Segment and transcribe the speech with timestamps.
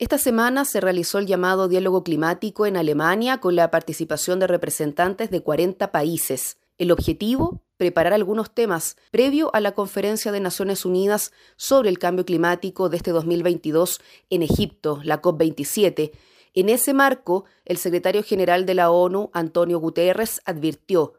[0.00, 5.28] Esta semana se realizó el llamado diálogo climático en Alemania con la participación de representantes
[5.28, 6.58] de 40 países.
[6.78, 12.24] El objetivo, preparar algunos temas previo a la conferencia de Naciones Unidas sobre el cambio
[12.24, 14.00] climático de este 2022
[14.30, 16.12] en Egipto, la COP27.
[16.54, 21.14] En ese marco, el secretario general de la ONU, Antonio Guterres, advirtió,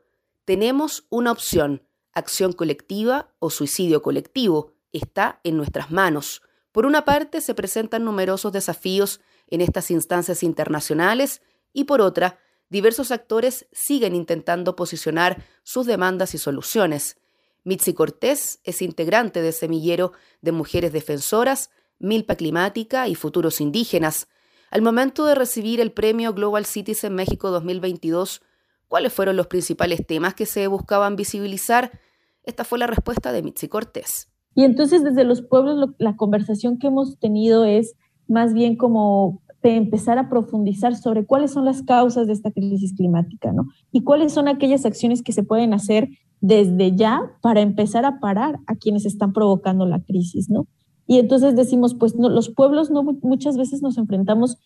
[0.46, 1.84] tenemos una opción,
[2.14, 6.44] acción colectiva o suicidio colectivo, está en nuestras manos.
[6.72, 11.42] Por una parte, se presentan numerosos desafíos en estas instancias internacionales
[11.74, 17.18] y por otra, diversos actores siguen intentando posicionar sus demandas y soluciones.
[17.64, 24.28] Mitzi Cortés es integrante de Semillero de Mujeres Defensoras, Milpa Climática y Futuros Indígenas.
[24.72, 28.42] Al momento de recibir el premio Global Cities en México 2022,
[28.88, 32.00] ¿cuáles fueron los principales temas que se buscaban visibilizar?
[32.44, 34.29] Esta fue la respuesta de Mitzi Cortés.
[34.56, 37.96] Y entonces desde los pueblos la conversación que hemos tenido es
[38.28, 42.94] más bien como de empezar a profundizar sobre cuáles son las causas de esta crisis
[42.94, 43.68] climática, ¿no?
[43.92, 48.60] Y cuáles son aquellas acciones que se pueden hacer desde ya para empezar a parar
[48.68, 50.68] a quienes están provocando la crisis, ¿no?
[51.08, 54.58] Y entonces decimos, pues no, los pueblos no muchas veces nos enfrentamos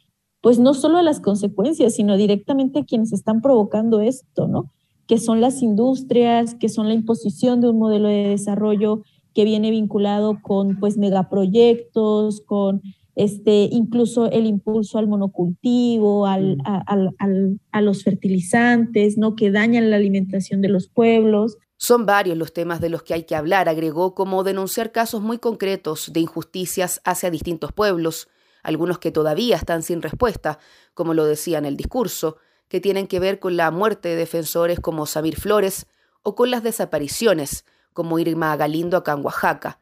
[0.41, 4.73] pues no solo a las consecuencias, sino directamente a quienes están provocando esto, ¿no?
[5.07, 9.03] Que son las industrias, que son la imposición de un modelo de desarrollo
[9.33, 12.81] que viene vinculado con pues megaproyectos, con
[13.15, 17.59] este, incluso el impulso al monocultivo, al, mm.
[17.71, 19.35] a, los fertilizantes, ¿no?
[19.35, 21.57] que dañan la alimentación de los pueblos.
[21.77, 25.37] Son varios los temas de los que hay que hablar, agregó, como denunciar casos muy
[25.37, 28.29] concretos de injusticias hacia distintos pueblos,
[28.63, 30.59] algunos que todavía están sin respuesta,
[30.93, 32.37] como lo decía en el discurso,
[32.69, 35.85] que tienen que ver con la muerte de defensores como Samir Flores
[36.23, 39.79] o con las desapariciones, como Irma Galindo acá en Oaxaca,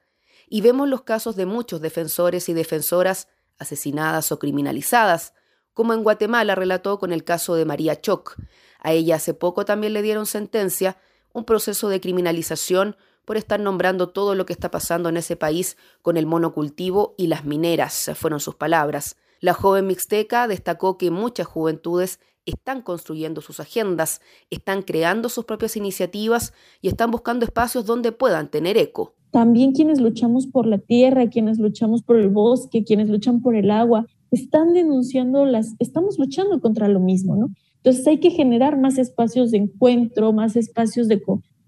[0.48, 5.34] y vemos los casos de muchos defensores y defensoras asesinadas o criminalizadas,
[5.73, 8.38] como en Guatemala relató con el caso de María Choc.
[8.80, 10.98] A ella hace poco también le dieron sentencia,
[11.34, 15.77] un proceso de criminalización por estar nombrando todo lo que está pasando en ese país
[16.02, 19.16] con el monocultivo y las mineras, fueron sus palabras.
[19.39, 25.77] La joven mixteca destacó que muchas juventudes están construyendo sus agendas, están creando sus propias
[25.77, 29.15] iniciativas y están buscando espacios donde puedan tener eco.
[29.31, 33.71] También quienes luchamos por la tierra, quienes luchamos por el bosque, quienes luchan por el
[33.71, 37.49] agua, están denunciando las, estamos luchando contra lo mismo, ¿no?
[37.77, 41.21] Entonces hay que generar más espacios de encuentro, más espacios de,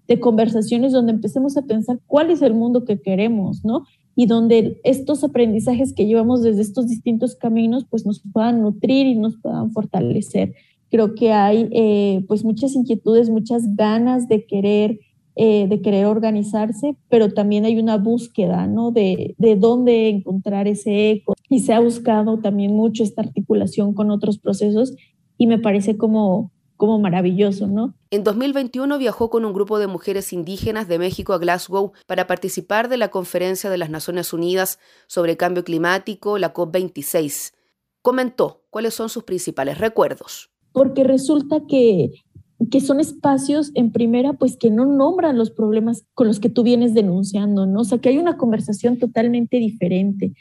[0.06, 3.84] de conversaciones donde empecemos a pensar cuál es el mundo que queremos, ¿no?
[4.16, 9.16] Y donde estos aprendizajes que llevamos desde estos distintos caminos, pues nos puedan nutrir y
[9.16, 10.54] nos puedan fortalecer.
[10.90, 15.00] Creo que hay eh, pues muchas inquietudes, muchas ganas de querer,
[15.34, 18.92] eh, de querer organizarse, pero también hay una búsqueda, ¿no?
[18.92, 21.34] De, de dónde encontrar ese eco.
[21.48, 24.94] Y se ha buscado también mucho esta articulación con otros procesos
[25.36, 27.94] y me parece como como maravilloso, ¿no?
[28.10, 32.88] En 2021 viajó con un grupo de mujeres indígenas de México a Glasgow para participar
[32.88, 37.52] de la conferencia de las Naciones Unidas sobre cambio climático, la COP26.
[38.02, 40.50] Comentó cuáles son sus principales recuerdos.
[40.72, 42.10] Porque resulta que
[42.70, 46.62] que son espacios en primera pues que no nombran los problemas con los que tú
[46.62, 47.80] vienes denunciando, ¿no?
[47.80, 50.34] O sea, que hay una conversación totalmente diferente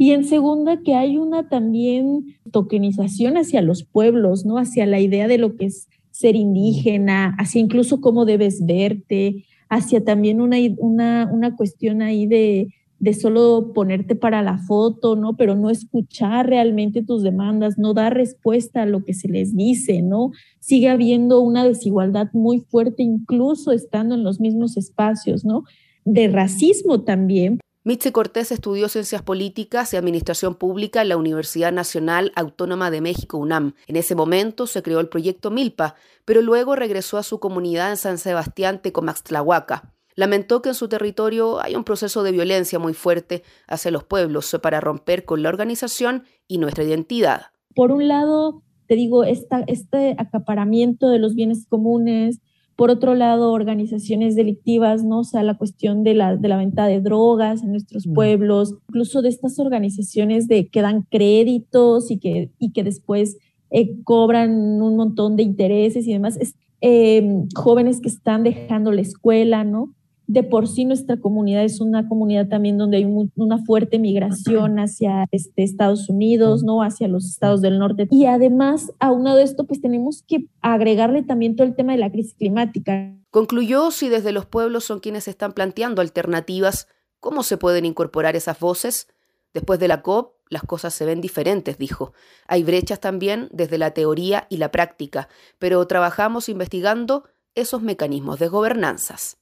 [0.00, 4.56] y en segunda, que hay una también tokenización hacia los pueblos, ¿no?
[4.56, 10.02] Hacia la idea de lo que es ser indígena, hacia incluso cómo debes verte, hacia
[10.02, 12.68] también una, una, una cuestión ahí de,
[12.98, 15.36] de solo ponerte para la foto, ¿no?
[15.36, 20.00] Pero no escuchar realmente tus demandas, no dar respuesta a lo que se les dice,
[20.00, 20.30] ¿no?
[20.60, 25.64] Sigue habiendo una desigualdad muy fuerte, incluso estando en los mismos espacios, ¿no?
[26.06, 27.60] De racismo también.
[27.82, 33.38] Mitzi Cortés estudió Ciencias Políticas y Administración Pública en la Universidad Nacional Autónoma de México,
[33.38, 33.72] UNAM.
[33.86, 35.94] En ese momento se creó el proyecto Milpa,
[36.26, 39.94] pero luego regresó a su comunidad en San Sebastián, Tecomaxtlahuaca.
[40.14, 44.54] Lamentó que en su territorio hay un proceso de violencia muy fuerte hacia los pueblos
[44.62, 47.46] para romper con la organización y nuestra identidad.
[47.74, 52.42] Por un lado, te digo, este acaparamiento de los bienes comunes,
[52.80, 55.18] por otro lado, organizaciones delictivas, ¿no?
[55.18, 59.20] O sea, la cuestión de la, de la venta de drogas en nuestros pueblos, incluso
[59.20, 63.36] de estas organizaciones de que dan créditos y que, y que después
[63.70, 66.38] eh, cobran un montón de intereses y demás.
[66.80, 69.94] Em, jóvenes que están dejando la escuela, ¿no?
[70.30, 73.04] De por sí nuestra comunidad es una comunidad también donde hay
[73.34, 76.84] una fuerte migración hacia este, Estados Unidos, ¿no?
[76.84, 78.06] Hacia los estados del norte.
[78.12, 82.12] Y además, aunado de esto, pues tenemos que agregarle también todo el tema de la
[82.12, 83.12] crisis climática.
[83.32, 86.86] Concluyó si desde los pueblos son quienes están planteando alternativas,
[87.18, 89.08] ¿cómo se pueden incorporar esas voces?
[89.52, 92.12] Después de la COP, las cosas se ven diferentes, dijo.
[92.46, 95.28] Hay brechas también desde la teoría y la práctica,
[95.58, 97.24] pero trabajamos investigando
[97.56, 99.39] esos mecanismos de gobernanzas.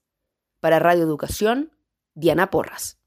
[0.60, 1.70] Para Radio Educación,
[2.14, 2.98] Diana Porras.